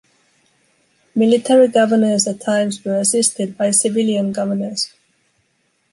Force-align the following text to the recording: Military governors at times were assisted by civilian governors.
Military 1.13 1.67
governors 1.67 2.27
at 2.27 2.41
times 2.41 2.83
were 2.83 2.97
assisted 2.97 3.55
by 3.55 3.69
civilian 3.69 4.31
governors. 4.31 4.95